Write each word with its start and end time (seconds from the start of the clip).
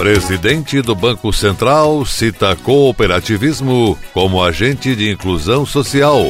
Presidente 0.00 0.80
do 0.80 0.94
Banco 0.94 1.30
Central 1.30 2.06
cita 2.06 2.56
cooperativismo 2.56 3.98
como 4.14 4.42
agente 4.42 4.96
de 4.96 5.10
inclusão 5.10 5.66
social. 5.66 6.24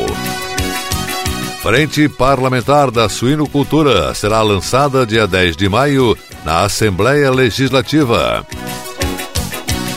Frente 1.62 2.08
Parlamentar 2.08 2.90
da 2.90 3.08
Suinocultura 3.08 4.12
será 4.12 4.42
lançada 4.42 5.06
dia 5.06 5.24
10 5.24 5.56
de 5.56 5.68
maio 5.68 6.18
na 6.44 6.64
Assembleia 6.64 7.30
Legislativa. 7.30 8.44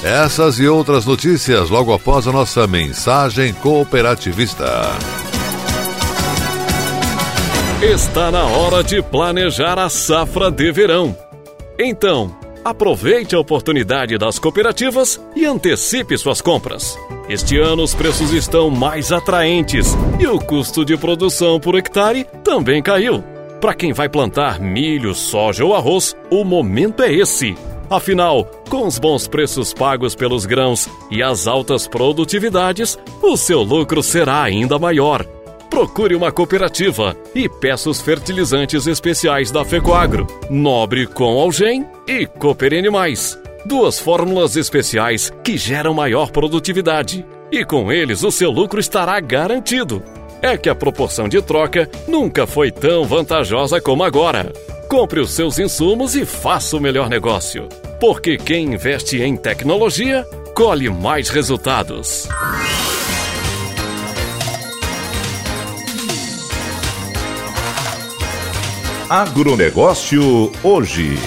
Essas 0.03 0.59
e 0.59 0.67
outras 0.67 1.07
notícias 1.07 1.71
logo 1.71 1.91
após 1.91 2.27
a 2.27 2.31
nossa 2.31 2.67
mensagem 2.67 3.53
cooperativista. 3.55 4.83
Está 7.81 8.29
na 8.29 8.43
hora 8.43 8.83
de 8.83 9.01
planejar 9.01 9.79
a 9.79 9.89
safra 9.89 10.51
de 10.51 10.71
verão. 10.71 11.17
Então, 11.79 12.42
Aproveite 12.63 13.35
a 13.35 13.39
oportunidade 13.39 14.17
das 14.17 14.39
cooperativas 14.39 15.19
e 15.35 15.45
antecipe 15.45 16.17
suas 16.17 16.41
compras. 16.41 16.97
Este 17.27 17.57
ano 17.57 17.83
os 17.83 17.93
preços 17.93 18.31
estão 18.31 18.69
mais 18.69 19.11
atraentes 19.11 19.87
e 20.17 20.25
o 20.25 20.39
custo 20.39 20.85
de 20.85 20.95
produção 20.95 21.59
por 21.59 21.75
hectare 21.75 22.25
também 22.41 22.81
caiu. 22.81 23.21
Para 23.59 23.73
quem 23.73 23.91
vai 23.91 24.07
plantar 24.07 24.61
milho, 24.61 25.13
soja 25.13 25.65
ou 25.65 25.75
arroz, 25.75 26.15
o 26.29 26.45
momento 26.45 27.03
é 27.03 27.13
esse. 27.13 27.53
Afinal, 27.89 28.45
com 28.69 28.87
os 28.87 28.97
bons 28.97 29.27
preços 29.27 29.73
pagos 29.73 30.15
pelos 30.15 30.45
grãos 30.45 30.89
e 31.11 31.21
as 31.21 31.47
altas 31.47 31.85
produtividades, 31.85 32.97
o 33.21 33.35
seu 33.35 33.61
lucro 33.61 34.01
será 34.01 34.41
ainda 34.41 34.79
maior. 34.79 35.25
Procure 35.73 36.13
uma 36.13 36.31
cooperativa 36.31 37.17
e 37.33 37.49
peça 37.49 37.89
os 37.89 37.99
fertilizantes 37.99 38.85
especiais 38.85 39.49
da 39.49 39.65
Fecoagro, 39.65 40.27
Nobre 40.47 41.07
com 41.07 41.39
Algem 41.39 41.83
e 42.07 42.27
Cooper 42.27 42.77
Animais. 42.77 43.35
Duas 43.65 43.97
fórmulas 43.97 44.55
especiais 44.55 45.33
que 45.43 45.57
geram 45.57 45.91
maior 45.91 46.29
produtividade. 46.29 47.25
E 47.51 47.65
com 47.65 47.91
eles 47.91 48.23
o 48.23 48.29
seu 48.29 48.51
lucro 48.51 48.79
estará 48.79 49.19
garantido. 49.19 50.03
É 50.43 50.55
que 50.55 50.69
a 50.69 50.75
proporção 50.75 51.27
de 51.27 51.41
troca 51.41 51.89
nunca 52.07 52.45
foi 52.45 52.69
tão 52.69 53.03
vantajosa 53.03 53.81
como 53.81 54.03
agora. 54.03 54.53
Compre 54.87 55.21
os 55.21 55.31
seus 55.31 55.57
insumos 55.57 56.15
e 56.15 56.23
faça 56.23 56.77
o 56.77 56.79
melhor 56.79 57.09
negócio. 57.09 57.67
Porque 57.99 58.37
quem 58.37 58.75
investe 58.75 59.19
em 59.23 59.35
tecnologia 59.35 60.23
colhe 60.53 60.87
mais 60.87 61.29
resultados. 61.29 62.29
Agronegócio 69.09 70.49
hoje. 70.63 71.17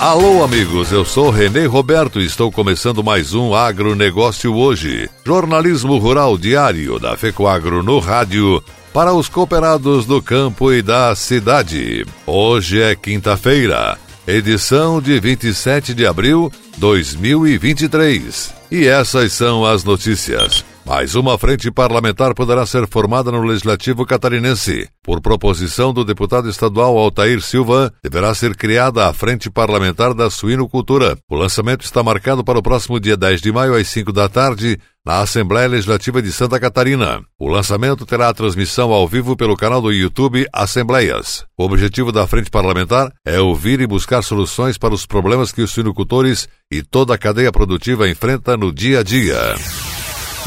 Alô, 0.00 0.42
amigos, 0.42 0.90
eu 0.90 1.04
sou 1.04 1.30
Renê 1.30 1.66
Roberto 1.66 2.18
e 2.18 2.24
estou 2.24 2.50
começando 2.50 3.04
mais 3.04 3.34
um 3.34 3.54
Agronegócio 3.54 4.54
hoje. 4.54 5.08
Jornalismo 5.24 5.98
rural 5.98 6.38
diário 6.38 6.98
da 6.98 7.14
FECOAGRO 7.16 7.82
no 7.82 7.98
rádio 7.98 8.64
para 8.92 9.12
os 9.12 9.28
cooperados 9.28 10.06
do 10.06 10.22
campo 10.22 10.72
e 10.72 10.80
da 10.80 11.14
cidade. 11.14 12.06
Hoje 12.26 12.80
é 12.80 12.96
quinta-feira, 12.96 13.98
edição 14.26 15.00
de 15.00 15.20
27 15.20 15.92
de 15.92 16.06
abril 16.06 16.50
de 16.72 16.80
2023. 16.80 18.54
E 18.70 18.86
essas 18.86 19.34
são 19.34 19.64
as 19.64 19.84
notícias. 19.84 20.64
Mais 20.84 21.14
uma 21.14 21.38
frente 21.38 21.70
parlamentar 21.70 22.34
poderá 22.34 22.66
ser 22.66 22.88
formada 22.88 23.30
no 23.30 23.42
Legislativo 23.42 24.04
catarinense. 24.04 24.88
Por 25.02 25.20
proposição 25.20 25.92
do 25.92 26.04
deputado 26.04 26.48
estadual 26.48 26.98
Altair 26.98 27.40
Silva, 27.40 27.92
deverá 28.02 28.34
ser 28.34 28.56
criada 28.56 29.06
a 29.06 29.12
Frente 29.12 29.48
Parlamentar 29.48 30.12
da 30.12 30.28
Suinocultura. 30.28 31.16
O 31.30 31.36
lançamento 31.36 31.84
está 31.84 32.02
marcado 32.02 32.42
para 32.42 32.58
o 32.58 32.62
próximo 32.62 32.98
dia 32.98 33.16
10 33.16 33.40
de 33.40 33.52
maio, 33.52 33.76
às 33.76 33.86
5 33.88 34.12
da 34.12 34.28
tarde, 34.28 34.76
na 35.06 35.20
Assembleia 35.20 35.68
Legislativa 35.68 36.20
de 36.20 36.32
Santa 36.32 36.58
Catarina. 36.58 37.22
O 37.38 37.48
lançamento 37.48 38.04
terá 38.04 38.28
a 38.28 38.34
transmissão 38.34 38.92
ao 38.92 39.06
vivo 39.06 39.36
pelo 39.36 39.56
canal 39.56 39.80
do 39.80 39.92
YouTube 39.92 40.46
Assembleias. 40.52 41.44
O 41.56 41.64
objetivo 41.64 42.10
da 42.10 42.26
Frente 42.26 42.50
Parlamentar 42.50 43.12
é 43.24 43.40
ouvir 43.40 43.80
e 43.80 43.86
buscar 43.86 44.22
soluções 44.22 44.76
para 44.76 44.94
os 44.94 45.06
problemas 45.06 45.52
que 45.52 45.62
os 45.62 45.70
suinocultores 45.70 46.48
e 46.70 46.82
toda 46.82 47.14
a 47.14 47.18
cadeia 47.18 47.52
produtiva 47.52 48.08
enfrenta 48.08 48.56
no 48.56 48.72
dia 48.72 49.00
a 49.00 49.02
dia. 49.04 49.54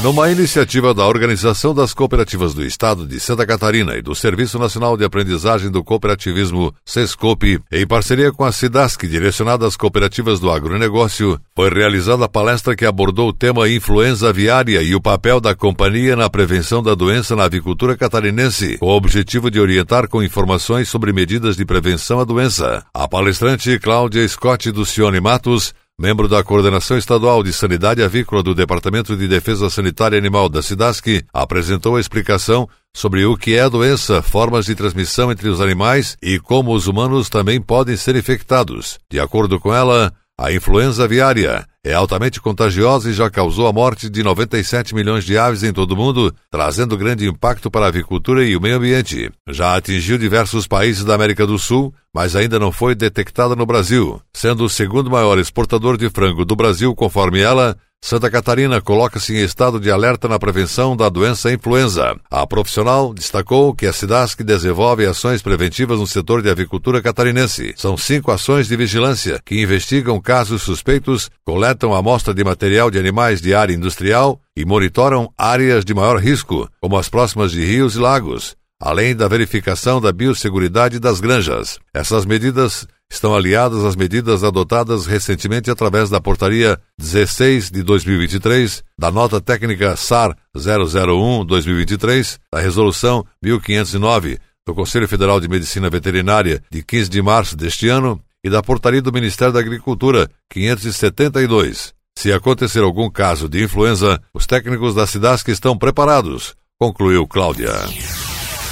Numa 0.03 0.29
iniciativa 0.29 0.93
da 0.93 1.07
Organização 1.07 1.73
das 1.73 1.93
Cooperativas 1.93 2.53
do 2.53 2.63
Estado 2.63 3.07
de 3.07 3.17
Santa 3.19 3.45
Catarina 3.45 3.95
e 3.95 4.01
do 4.01 4.13
Serviço 4.13 4.59
Nacional 4.59 4.97
de 4.97 5.05
Aprendizagem 5.05 5.71
do 5.71 5.83
Cooperativismo, 5.83 6.75
SESCOP, 6.85 7.59
em 7.71 7.87
parceria 7.87 8.31
com 8.31 8.43
a 8.43 8.51
SIDASC, 8.51 9.07
direcionada 9.07 9.65
às 9.65 9.77
cooperativas 9.77 10.39
do 10.39 10.51
agronegócio, 10.51 11.39
foi 11.55 11.69
realizada 11.69 12.25
a 12.25 12.29
palestra 12.29 12.75
que 12.75 12.85
abordou 12.85 13.29
o 13.29 13.33
tema 13.33 13.69
influenza 13.69 14.29
aviária 14.29 14.83
e 14.83 14.93
o 14.93 15.01
papel 15.01 15.39
da 15.39 15.55
companhia 15.55 16.15
na 16.15 16.29
prevenção 16.29 16.83
da 16.83 16.93
doença 16.93 17.35
na 17.35 17.45
avicultura 17.45 17.97
catarinense, 17.97 18.77
com 18.77 18.87
o 18.87 18.95
objetivo 18.95 19.49
de 19.49 19.61
orientar 19.61 20.09
com 20.09 20.21
informações 20.21 20.89
sobre 20.89 21.13
medidas 21.13 21.55
de 21.55 21.65
prevenção 21.65 22.19
à 22.19 22.25
doença. 22.25 22.85
A 22.93 23.07
palestrante 23.07 23.79
Cláudia 23.79 24.27
Scott 24.27 24.71
do 24.71 24.85
Cione 24.85 25.21
Matos 25.21 25.73
membro 25.97 26.27
da 26.27 26.43
Coordenação 26.43 26.97
Estadual 26.97 27.41
de 27.41 27.53
Sanidade 27.53 28.03
Avícola 28.03 28.43
do 28.43 28.53
Departamento 28.53 29.15
de 29.15 29.27
Defesa 29.27 29.69
Sanitária 29.69 30.17
Animal 30.17 30.49
da 30.49 30.61
SIDASC, 30.61 31.23
apresentou 31.33 31.95
a 31.95 32.01
explicação 32.01 32.67
sobre 32.93 33.25
o 33.25 33.37
que 33.37 33.55
é 33.55 33.61
a 33.61 33.69
doença, 33.69 34.21
formas 34.21 34.65
de 34.65 34.75
transmissão 34.75 35.31
entre 35.31 35.47
os 35.47 35.61
animais 35.61 36.17
e 36.21 36.37
como 36.37 36.73
os 36.73 36.87
humanos 36.87 37.29
também 37.29 37.61
podem 37.61 37.95
ser 37.95 38.15
infectados. 38.15 38.99
De 39.09 39.19
acordo 39.19 39.57
com 39.57 39.73
ela, 39.73 40.13
a 40.37 40.51
influenza 40.51 41.05
aviária 41.05 41.65
é 41.81 41.93
altamente 41.93 42.41
contagiosa 42.41 43.09
e 43.09 43.13
já 43.13 43.29
causou 43.29 43.67
a 43.67 43.73
morte 43.73 44.09
de 44.09 44.21
97 44.21 44.93
milhões 44.93 45.23
de 45.23 45.37
aves 45.37 45.63
em 45.63 45.71
todo 45.71 45.93
o 45.93 45.95
mundo, 45.95 46.33
trazendo 46.51 46.97
grande 46.97 47.25
impacto 47.25 47.71
para 47.71 47.85
a 47.85 47.87
avicultura 47.87 48.43
e 48.43 48.55
o 48.55 48.59
meio 48.59 48.75
ambiente. 48.75 49.31
Já 49.47 49.77
atingiu 49.77 50.17
diversos 50.17 50.67
países 50.67 51.05
da 51.05 51.15
América 51.15 51.47
do 51.47 51.57
Sul, 51.57 51.93
mas 52.13 52.35
ainda 52.35 52.59
não 52.59 52.69
foi 52.69 52.95
detectada 52.95 53.55
no 53.55 53.65
Brasil, 53.65 54.21
sendo 54.33 54.65
o 54.65 54.69
segundo 54.69 55.09
maior 55.09 55.39
exportador 55.39 55.97
de 55.97 56.09
frango 56.09 56.43
do 56.43 56.55
Brasil, 56.55 56.93
conforme 56.93 57.39
ela, 57.39 57.77
Santa 58.05 58.29
Catarina 58.29 58.79
coloca-se 58.79 59.33
em 59.33 59.43
estado 59.43 59.79
de 59.79 59.89
alerta 59.89 60.27
na 60.27 60.37
prevenção 60.37 60.95
da 60.95 61.09
doença 61.09 61.51
influenza. 61.51 62.15
A 62.29 62.45
profissional 62.45 63.11
destacou 63.11 63.73
que 63.73 63.87
a 63.87 63.91
SIDASC 63.91 64.43
desenvolve 64.43 65.07
ações 65.07 65.41
preventivas 65.41 65.97
no 65.97 66.05
setor 66.05 66.43
de 66.43 66.47
avicultura 66.51 67.01
catarinense. 67.01 67.73
São 67.75 67.97
cinco 67.97 68.31
ações 68.31 68.67
de 68.67 68.77
vigilância 68.77 69.41
que 69.43 69.59
investigam 69.59 70.21
casos 70.21 70.61
suspeitos, 70.61 71.31
coletam 71.43 71.95
amostra 71.95 72.31
de 72.31 72.43
material 72.43 72.91
de 72.91 72.99
animais 72.99 73.41
de 73.41 73.55
área 73.55 73.73
industrial 73.73 74.39
e 74.55 74.63
monitoram 74.63 75.33
áreas 75.35 75.83
de 75.83 75.95
maior 75.95 76.19
risco, 76.19 76.69
como 76.79 76.99
as 76.99 77.09
próximas 77.09 77.51
de 77.51 77.65
rios 77.65 77.95
e 77.95 77.99
lagos 77.99 78.55
além 78.79 79.15
da 79.15 79.27
verificação 79.27 80.01
da 80.01 80.11
biosseguridade 80.11 80.99
das 80.99 81.19
granjas. 81.19 81.79
Essas 81.93 82.25
medidas 82.25 82.85
estão 83.11 83.35
aliadas 83.35 83.83
às 83.83 83.95
medidas 83.95 84.43
adotadas 84.43 85.05
recentemente 85.05 85.69
através 85.69 86.09
da 86.09 86.19
Portaria 86.19 86.79
16 86.97 87.71
de 87.71 87.83
2023, 87.83 88.83
da 88.97 89.11
Nota 89.11 89.39
Técnica 89.39 89.95
SAR 89.95 90.35
001-2023, 90.55 92.39
da 92.51 92.59
Resolução 92.59 93.25
1509 93.41 94.39
do 94.65 94.73
Conselho 94.73 95.07
Federal 95.07 95.39
de 95.39 95.47
Medicina 95.47 95.89
Veterinária 95.89 96.61
de 96.71 96.83
15 96.83 97.09
de 97.09 97.21
março 97.21 97.55
deste 97.55 97.87
ano 97.87 98.19
e 98.43 98.49
da 98.49 98.63
Portaria 98.63 99.01
do 99.01 99.13
Ministério 99.13 99.53
da 99.53 99.59
Agricultura 99.59 100.29
572. 100.51 101.93
Se 102.17 102.31
acontecer 102.31 102.79
algum 102.79 103.09
caso 103.09 103.47
de 103.47 103.63
influenza, 103.63 104.21
os 104.33 104.45
técnicos 104.45 104.95
da 104.95 105.05
Cidasc 105.05 105.47
estão 105.49 105.77
preparados, 105.77 106.55
concluiu 106.79 107.27
Cláudia. 107.27 107.71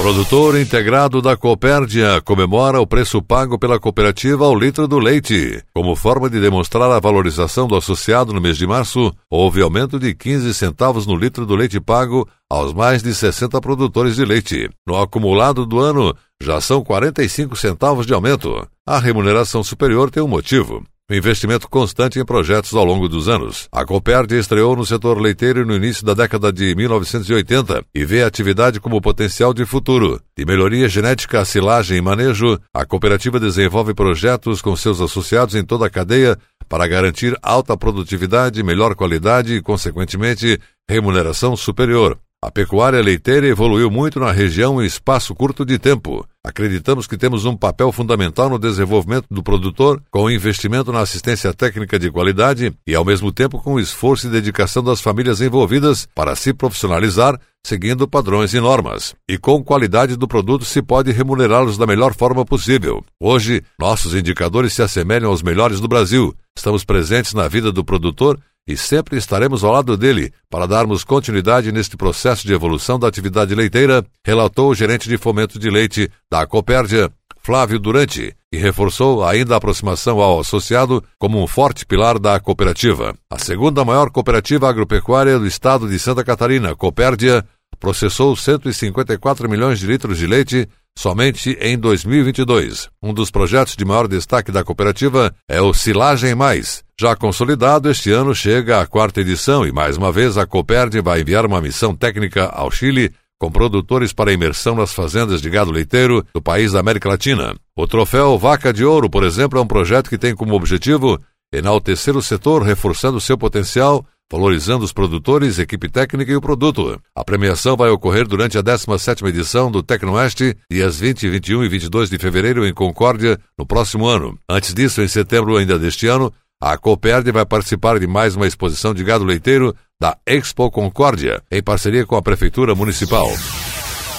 Produtor 0.03 0.59
integrado 0.59 1.21
da 1.21 1.37
Copérdia 1.37 2.19
comemora 2.25 2.77
o 2.81 2.85
preço 2.85 3.21
pago 3.21 3.57
pela 3.57 3.79
cooperativa 3.79 4.43
ao 4.43 4.53
litro 4.53 4.85
do 4.85 4.99
leite. 4.99 5.63
Como 5.73 5.95
forma 5.95 6.29
de 6.29 6.41
demonstrar 6.41 6.91
a 6.91 6.99
valorização 6.99 7.69
do 7.69 7.75
associado 7.77 8.33
no 8.33 8.41
mês 8.41 8.57
de 8.57 8.67
março, 8.67 9.13
houve 9.29 9.61
aumento 9.61 9.97
de 9.97 10.13
15 10.13 10.53
centavos 10.55 11.07
no 11.07 11.15
litro 11.15 11.45
do 11.45 11.55
leite 11.55 11.79
pago 11.79 12.27
aos 12.49 12.73
mais 12.73 13.01
de 13.01 13.15
60 13.15 13.61
produtores 13.61 14.17
de 14.17 14.25
leite. 14.25 14.69
No 14.85 14.97
acumulado 14.97 15.65
do 15.65 15.79
ano, 15.79 16.13
já 16.41 16.59
são 16.59 16.83
45 16.83 17.55
centavos 17.55 18.05
de 18.05 18.13
aumento. 18.13 18.67
A 18.85 18.99
remuneração 18.99 19.63
superior 19.63 20.11
tem 20.11 20.21
um 20.21 20.27
motivo 20.27 20.83
investimento 21.11 21.69
constante 21.69 22.17
em 22.17 22.23
projetos 22.23 22.73
ao 22.73 22.85
longo 22.85 23.09
dos 23.09 23.27
anos. 23.27 23.67
A 23.71 23.85
Coperd 23.85 24.33
estreou 24.35 24.75
no 24.75 24.85
setor 24.85 25.19
leiteiro 25.19 25.65
no 25.65 25.75
início 25.75 26.05
da 26.05 26.13
década 26.13 26.51
de 26.51 26.73
1980 26.75 27.83
e 27.93 28.05
vê 28.05 28.23
a 28.23 28.27
atividade 28.27 28.79
como 28.79 29.01
potencial 29.01 29.53
de 29.53 29.65
futuro. 29.65 30.21
De 30.37 30.45
melhoria 30.45 30.87
genética, 30.87 31.43
silagem 31.43 31.97
e 31.97 32.01
manejo, 32.01 32.57
a 32.73 32.85
cooperativa 32.85 33.39
desenvolve 33.39 33.93
projetos 33.93 34.61
com 34.61 34.75
seus 34.75 35.01
associados 35.01 35.55
em 35.55 35.63
toda 35.63 35.87
a 35.87 35.89
cadeia 35.89 36.37
para 36.69 36.87
garantir 36.87 37.37
alta 37.41 37.75
produtividade, 37.75 38.63
melhor 38.63 38.95
qualidade 38.95 39.55
e, 39.55 39.61
consequentemente, 39.61 40.59
remuneração 40.89 41.55
superior. 41.55 42.17
A 42.41 42.49
pecuária 42.49 43.01
leiteira 43.01 43.47
evoluiu 43.47 43.91
muito 43.91 44.19
na 44.19 44.31
região 44.31 44.81
em 44.81 44.85
espaço 44.85 45.35
curto 45.35 45.65
de 45.65 45.77
tempo. 45.77 46.25
Acreditamos 46.45 47.07
que 47.07 47.17
temos 47.17 47.45
um 47.45 47.55
papel 47.55 47.89
fundamental 47.89 48.49
no 48.49 48.59
desenvolvimento 48.59 49.27
do 49.31 49.41
produtor, 49.41 50.03
com 50.11 50.29
investimento 50.29 50.91
na 50.91 50.99
assistência 50.99 51.53
técnica 51.53 51.97
de 51.97 52.11
qualidade 52.11 52.73
e, 52.85 52.93
ao 52.93 53.05
mesmo 53.05 53.31
tempo, 53.31 53.61
com 53.61 53.75
o 53.75 53.79
esforço 53.79 54.27
e 54.27 54.29
dedicação 54.29 54.83
das 54.83 54.99
famílias 54.99 55.39
envolvidas 55.39 56.05
para 56.13 56.35
se 56.35 56.53
profissionalizar, 56.53 57.39
seguindo 57.65 58.09
padrões 58.09 58.53
e 58.53 58.59
normas. 58.59 59.15
E 59.25 59.37
com 59.37 59.63
qualidade 59.63 60.17
do 60.17 60.27
produto 60.27 60.65
se 60.65 60.81
pode 60.81 61.13
remunerá-los 61.13 61.77
da 61.77 61.87
melhor 61.87 62.13
forma 62.13 62.43
possível. 62.43 63.05
Hoje, 63.21 63.63
nossos 63.79 64.13
indicadores 64.13 64.73
se 64.73 64.81
assemelham 64.81 65.31
aos 65.31 65.41
melhores 65.41 65.79
do 65.79 65.87
Brasil. 65.87 66.35
Estamos 66.53 66.83
presentes 66.83 67.33
na 67.33 67.47
vida 67.47 67.71
do 67.71 67.85
produtor 67.85 68.37
e 68.67 68.77
sempre 68.77 69.17
estaremos 69.17 69.63
ao 69.63 69.71
lado 69.71 69.97
dele 69.97 70.31
para 70.49 70.65
darmos 70.65 71.03
continuidade 71.03 71.71
neste 71.71 71.97
processo 71.97 72.47
de 72.47 72.53
evolução 72.53 72.97
da 72.97 73.07
atividade 73.07 73.53
leiteira, 73.53 74.05
relatou 74.25 74.69
o 74.69 74.75
gerente 74.75 75.09
de 75.09 75.17
fomento 75.17 75.59
de 75.59 75.69
leite 75.69 76.09
da 76.31 76.47
Copérdia, 76.47 77.11
Flávio 77.37 77.77
Durante, 77.77 78.33
e 78.51 78.57
reforçou 78.57 79.25
ainda 79.25 79.53
a 79.53 79.57
aproximação 79.57 80.21
ao 80.21 80.39
associado 80.39 81.03
como 81.19 81.43
um 81.43 81.47
forte 81.47 81.85
pilar 81.85 82.17
da 82.17 82.39
cooperativa. 82.39 83.13
A 83.29 83.37
segunda 83.37 83.83
maior 83.83 84.09
cooperativa 84.09 84.69
agropecuária 84.69 85.37
do 85.37 85.45
estado 85.45 85.89
de 85.89 85.99
Santa 85.99 86.23
Catarina, 86.23 86.73
Copérdia, 86.73 87.45
processou 87.83 88.33
154 88.33 89.49
milhões 89.49 89.77
de 89.77 89.85
litros 89.85 90.17
de 90.17 90.25
leite 90.25 90.69
somente 90.97 91.57
em 91.59 91.77
2022. 91.77 92.87
Um 93.03 93.13
dos 93.13 93.29
projetos 93.29 93.75
de 93.75 93.83
maior 93.83 94.07
destaque 94.07 94.53
da 94.53 94.63
cooperativa 94.63 95.35
é 95.49 95.59
o 95.59 95.73
Silagem 95.73 96.33
Mais. 96.33 96.81
Já 96.97 97.13
consolidado, 97.13 97.89
este 97.91 98.09
ano 98.09 98.33
chega 98.33 98.79
a 98.79 98.87
quarta 98.87 99.19
edição 99.19 99.67
e 99.67 99.71
mais 99.73 99.97
uma 99.97 100.13
vez 100.13 100.37
a 100.37 100.45
Coperd 100.45 101.01
vai 101.01 101.19
enviar 101.19 101.45
uma 101.45 101.59
missão 101.59 101.93
técnica 101.93 102.45
ao 102.45 102.71
Chile 102.71 103.11
com 103.37 103.51
produtores 103.51 104.13
para 104.13 104.31
imersão 104.31 104.75
nas 104.75 104.93
fazendas 104.93 105.41
de 105.41 105.49
gado 105.49 105.69
leiteiro 105.69 106.25
do 106.33 106.41
país 106.41 106.71
da 106.71 106.79
América 106.79 107.09
Latina. 107.09 107.53
O 107.75 107.85
troféu 107.85 108.39
Vaca 108.39 108.71
de 108.71 108.85
Ouro, 108.85 109.09
por 109.09 109.25
exemplo, 109.25 109.59
é 109.59 109.61
um 109.61 109.67
projeto 109.67 110.09
que 110.09 110.17
tem 110.17 110.33
como 110.33 110.55
objetivo 110.55 111.19
enaltecer 111.51 112.15
o 112.15 112.21
setor, 112.21 112.63
reforçando 112.63 113.19
seu 113.19 113.37
potencial 113.37 114.05
valorizando 114.31 114.83
os 114.83 114.91
produtores, 114.91 115.59
equipe 115.59 115.89
técnica 115.89 116.31
e 116.31 116.35
o 116.35 116.41
produto. 116.41 116.99
A 117.15 117.23
premiação 117.23 117.75
vai 117.75 117.89
ocorrer 117.89 118.27
durante 118.27 118.57
a 118.57 118.63
17ª 118.63 119.27
edição 119.27 119.71
do 119.71 119.83
Tecnoeste, 119.83 120.55
dias 120.69 120.99
20, 120.99 121.29
21 121.29 121.63
e 121.63 121.69
22 121.69 122.09
de 122.09 122.17
fevereiro 122.17 122.65
em 122.65 122.73
Concórdia, 122.73 123.39
no 123.57 123.65
próximo 123.65 124.05
ano. 124.05 124.37
Antes 124.49 124.73
disso, 124.73 125.01
em 125.01 125.07
setembro 125.07 125.57
ainda 125.57 125.77
deste 125.77 126.07
ano, 126.07 126.33
a 126.61 126.77
Coperd 126.77 127.29
vai 127.31 127.45
participar 127.45 127.99
de 127.99 128.07
mais 128.07 128.35
uma 128.35 128.47
exposição 128.47 128.93
de 128.93 129.03
gado 129.03 129.25
leiteiro 129.25 129.75
da 129.99 130.17
Expo 130.25 130.71
Concórdia, 130.71 131.41
em 131.51 131.61
parceria 131.61 132.05
com 132.05 132.15
a 132.15 132.21
Prefeitura 132.21 132.73
Municipal. 132.73 133.27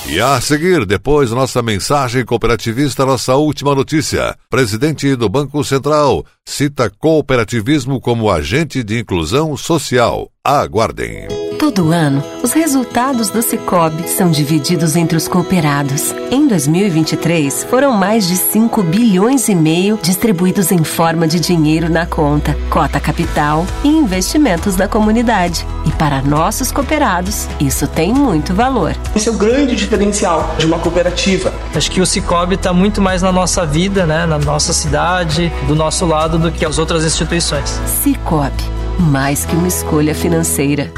E 0.07 0.21
a 0.21 0.39
seguir, 0.39 0.85
depois 0.85 1.31
nossa 1.31 1.63
mensagem 1.63 2.25
cooperativista, 2.27 3.07
nossa 3.07 3.35
última 3.37 3.75
notícia. 3.75 4.37
Presidente 4.51 5.17
do 5.17 5.31
Banco 5.31 5.65
Central 5.65 6.25
cita 6.45 6.91
cooperativismo 6.91 7.99
como 7.99 8.31
agente 8.31 8.85
de 8.85 9.01
inclusão 9.01 9.57
social. 9.57 10.34
Aguardem. 10.47 11.27
Todo 11.59 11.91
ano, 11.91 12.23
os 12.43 12.53
resultados 12.53 13.31
do 13.31 13.41
Cicobi 13.41 14.07
são 14.07 14.31
divididos 14.31 14.95
entre 14.95 15.17
os 15.17 15.27
cooperados. 15.27 16.15
Em 16.31 16.47
2023, 16.47 17.65
foram 17.65 17.93
mais 17.93 18.29
de 18.29 18.37
5 18.37 18.83
bilhões 18.83 19.49
e 19.49 19.55
meio 19.55 19.99
distribuídos 20.03 20.71
em 20.71 20.85
forma 20.85 21.27
de 21.27 21.41
dinheiro 21.41 21.89
na 21.89 22.05
conta, 22.05 22.55
cota 22.69 23.01
capital 23.01 23.67
e 23.83 23.89
investimentos 23.89 24.77
da 24.77 24.87
comunidade. 24.87 25.67
E 25.87 25.93
para 25.93 26.21
nossos 26.21 26.71
cooperados, 26.71 27.49
isso 27.59 27.87
tem 27.87 28.13
muito 28.13 28.53
valor. 28.53 28.95
Esse 29.17 29.31
é 29.31 29.33
o 29.33 29.39
grande 29.39 29.75
diferencial 29.75 30.55
de 30.59 30.67
uma 30.67 30.79
cooperativa. 30.79 31.55
Acho 31.75 31.91
que 31.91 32.03
o 32.03 32.07
Cicobi 32.07 32.57
está 32.57 32.71
muito 32.71 33.01
mais 33.01 33.23
na 33.23 33.33
nossa 33.33 33.65
vida, 33.65 34.05
né, 34.05 34.27
na 34.27 34.39
nossa 34.39 34.75
cidade, 34.75 35.51
do 35.67 35.75
nosso 35.75 36.05
lado, 36.05 36.39
do 36.39 36.53
que 36.53 36.67
as 36.67 36.79
outras 36.79 37.03
instituições. 37.03 37.81
Cicobi 38.03 38.84
mais 38.99 39.45
que 39.45 39.55
uma 39.55 39.69
escolha 39.69 40.15
financeira. 40.15 40.93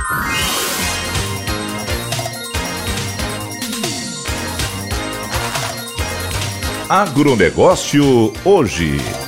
Agronegócio 6.88 8.32
hoje. 8.44 9.25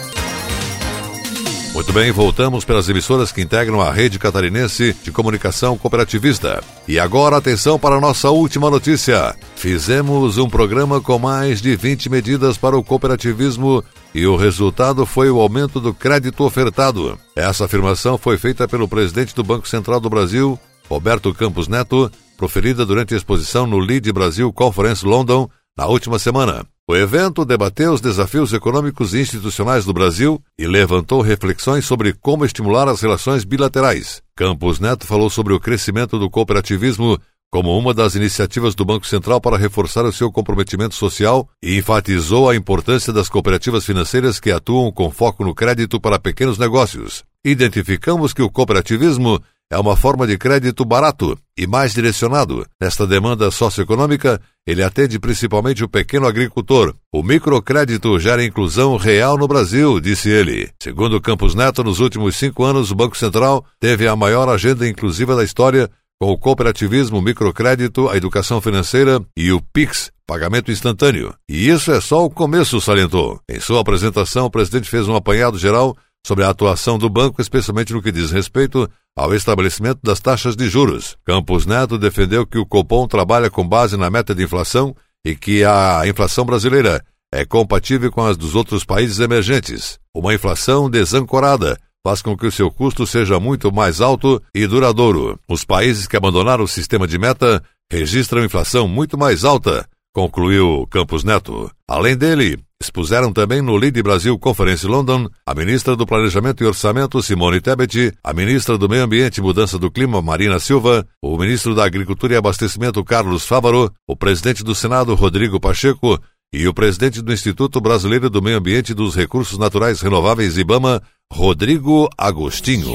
Muito 1.79 1.93
bem, 1.93 2.11
voltamos 2.11 2.65
pelas 2.65 2.89
emissoras 2.89 3.31
que 3.31 3.41
integram 3.41 3.81
a 3.81 3.93
rede 3.93 4.19
catarinense 4.19 4.97
de 5.01 5.13
comunicação 5.13 5.79
cooperativista. 5.79 6.61
E 6.89 6.99
agora 6.99 7.37
atenção 7.37 7.79
para 7.79 7.95
a 7.95 8.01
nossa 8.01 8.31
última 8.31 8.69
notícia. 8.69 9.33
Fizemos 9.55 10.39
um 10.39 10.51
programa 10.51 11.01
com 11.01 11.21
mais 11.21 11.63
de 11.63 11.77
20 11.77 12.11
medidas 12.11 12.59
para 12.59 12.77
o 12.77 12.83
cooperativismo 12.83 13.85
e 14.13 14.27
o 14.27 14.35
resultado 14.35 15.07
foi 15.07 15.31
o 15.31 15.41
aumento 15.41 15.79
do 15.79 15.95
crédito 15.95 16.43
ofertado. 16.43 17.17
Essa 17.37 17.67
afirmação 17.67 18.19
foi 18.19 18.37
feita 18.37 18.67
pelo 18.67 18.89
presidente 18.89 19.33
do 19.33 19.45
Banco 19.45 19.69
Central 19.69 20.01
do 20.01 20.11
Brasil, 20.11 20.59
Roberto 20.89 21.33
Campos 21.33 21.69
Neto, 21.69 22.11
proferida 22.37 22.85
durante 22.85 23.15
a 23.15 23.17
exposição 23.17 23.69
no 23.69 23.79
Lead 23.79 24.13
Brasil 24.13 24.53
Conference 24.53 25.07
London 25.07 25.49
na 25.77 25.87
última 25.87 26.19
semana. 26.19 26.67
O 26.91 26.97
evento 26.97 27.45
debateu 27.45 27.93
os 27.93 28.01
desafios 28.01 28.55
econômicos 28.55 29.13
e 29.13 29.21
institucionais 29.21 29.85
do 29.85 29.93
Brasil 29.93 30.43
e 30.59 30.67
levantou 30.67 31.21
reflexões 31.21 31.85
sobre 31.85 32.15
como 32.15 32.47
estimular 32.47 32.89
as 32.89 33.03
relações 33.03 33.45
bilaterais. 33.45 34.23
Campos 34.35 34.81
Neto 34.81 35.07
falou 35.07 35.29
sobre 35.29 35.53
o 35.53 35.61
crescimento 35.61 36.19
do 36.19 36.31
cooperativismo 36.31 37.19
como 37.51 37.77
uma 37.77 37.93
das 37.93 38.15
iniciativas 38.15 38.75
do 38.75 38.87
Banco 38.87 39.07
Central 39.07 39.39
para 39.39 39.59
reforçar 39.59 40.07
o 40.07 40.13
seu 40.13 40.33
comprometimento 40.33 40.95
social 40.95 41.47
e 41.63 41.77
enfatizou 41.77 42.49
a 42.49 42.57
importância 42.57 43.13
das 43.13 43.29
cooperativas 43.29 43.85
financeiras 43.85 44.41
que 44.41 44.51
atuam 44.51 44.91
com 44.91 45.11
foco 45.11 45.45
no 45.45 45.55
crédito 45.55 46.01
para 46.01 46.19
pequenos 46.19 46.57
negócios. 46.57 47.23
Identificamos 47.45 48.33
que 48.33 48.41
o 48.41 48.51
cooperativismo 48.51 49.39
é 49.71 49.79
uma 49.79 49.97
forma 49.97 50.27
de 50.27 50.39
crédito 50.39 50.85
barato 50.85 51.39
e 51.57 51.67
mais 51.67 51.93
direcionado. 51.93 52.67
Nesta 52.81 53.07
demanda 53.07 53.51
socioeconômica, 53.51 54.41
ele 54.67 54.83
atende 54.83 55.19
principalmente 55.19 55.85
o 55.85 55.89
pequeno 55.89 56.27
agricultor. 56.27 56.95
O 57.13 57.23
microcrédito 57.23 58.19
gera 58.19 58.45
inclusão 58.45 58.97
real 58.97 59.37
no 59.37 59.47
Brasil, 59.47 60.01
disse 60.01 60.31
ele. 60.31 60.71
Segundo 60.83 61.21
Campos 61.21 61.55
Neto, 61.55 61.85
nos 61.85 62.01
últimos 62.01 62.37
cinco 62.37 62.65
anos, 62.65 62.91
o 62.91 62.95
Banco 62.95 63.17
Central 63.17 63.65
teve 63.79 64.09
a 64.09 64.17
maior 64.17 64.49
agenda 64.49 64.89
inclusiva 64.89 65.37
da 65.37 65.45
história 65.45 65.91
com 66.21 66.33
o 66.33 66.39
cooperativismo, 66.39 67.19
o 67.19 67.23
microcrédito, 67.23 68.09
a 68.09 68.17
educação 68.17 68.61
financeira 68.61 69.21
e 69.37 69.53
o 69.53 69.61
PIX, 69.61 70.11
pagamento 70.27 70.73
instantâneo. 70.73 71.33
E 71.49 71.69
isso 71.69 71.93
é 71.93 72.01
só 72.01 72.25
o 72.25 72.31
começo, 72.31 72.81
salientou. 72.81 73.41
Em 73.49 73.61
sua 73.61 73.81
apresentação, 73.81 74.47
o 74.47 74.51
presidente 74.51 74.91
fez 74.91 75.07
um 75.07 75.15
apanhado 75.15 75.59
geral 75.59 75.97
sobre 76.27 76.45
a 76.45 76.51
atuação 76.51 76.99
do 76.99 77.09
banco, 77.09 77.41
especialmente 77.41 77.93
no 77.93 78.03
que 78.03 78.13
diz 78.13 78.31
respeito 78.31 78.89
ao 79.17 79.35
estabelecimento 79.35 80.01
das 80.03 80.21
taxas 80.21 80.55
de 80.55 80.69
juros. 80.69 81.17
Campos 81.25 81.67
Neto 81.67 81.99
defendeu 81.99 82.47
que 82.47 82.59
o 82.59 82.67
Copom 82.67 83.07
trabalha 83.09 83.51
com 83.51 83.67
base 83.67 83.97
na 83.97 84.11
meta 84.11 84.35
de 84.35 84.45
inflação 84.45 84.95
e 85.25 85.35
que 85.35 85.65
a 85.65 86.03
inflação 86.07 86.45
brasileira 86.45 87.05
é 87.33 87.45
compatível 87.45 88.11
com 88.11 88.25
as 88.25 88.37
dos 88.37 88.55
outros 88.55 88.85
países 88.85 89.19
emergentes. 89.19 89.99
Uma 90.15 90.35
inflação 90.35 90.89
desancorada 90.89 91.79
faz 92.07 92.23
com 92.23 92.37
que 92.37 92.47
o 92.47 92.53
seu 92.53 92.71
custo 92.71 93.07
seja 93.07 93.39
muito 93.39 93.73
mais 93.73 94.01
alto 94.01 94.43
e 94.55 94.67
duradouro. 94.67 95.39
Os 95.49 95.65
países 95.65 96.07
que 96.07 96.17
abandonaram 96.17 96.65
o 96.65 96.69
sistema 96.69 97.07
de 97.07 97.19
meta 97.19 97.63
registram 97.91 98.45
inflação 98.45 98.87
muito 98.87 99.19
mais 99.19 99.45
alta, 99.45 99.87
concluiu 100.15 100.87
Campos 100.91 101.25
Neto. 101.25 101.71
Além 101.87 102.17
dele, 102.17 102.59
Expuseram 102.81 103.33
também 103.33 103.61
no 103.61 103.77
Lead 103.77 104.01
Brasil 104.03 104.39
Conference 104.39 104.87
London 104.87 105.29
a 105.45 105.53
ministra 105.53 105.97
do 105.97 106.07
Planejamento 106.07 106.63
e 106.63 106.67
Orçamento, 106.67 107.21
Simone 107.21 107.61
Tebet, 107.61 108.13
a 108.23 108.33
ministra 108.33 108.79
do 108.79 108.89
Meio 108.89 109.03
Ambiente 109.03 109.39
e 109.39 109.43
Mudança 109.43 109.79
do 109.79 109.91
Clima, 109.91 110.23
Marina 110.23 110.61
Silva, 110.61 111.05
o 111.21 111.37
ministro 111.37 111.75
da 111.75 111.85
Agricultura 111.85 112.35
e 112.35 112.37
Abastecimento, 112.37 113.05
Carlos 113.05 113.45
Fávaro, 113.45 113.93
o 114.07 114.17
presidente 114.17 114.63
do 114.63 114.77
Senado, 114.77 115.15
Rodrigo 115.17 115.59
Pacheco, 115.59 116.21
e 116.53 116.69
o 116.69 116.73
presidente 116.73 117.21
do 117.21 117.33
Instituto 117.33 117.81
Brasileiro 117.81 118.31
do 118.31 118.41
Meio 118.41 118.59
Ambiente 118.59 118.93
e 118.93 118.95
dos 118.95 119.15
Recursos 119.15 119.59
Naturais 119.59 120.01
Renováveis, 120.01 120.57
IBAMA, 120.57 121.03
Rodrigo 121.33 122.09
Agostinho. 122.17 122.95